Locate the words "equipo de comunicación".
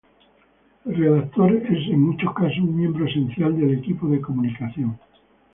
3.77-4.97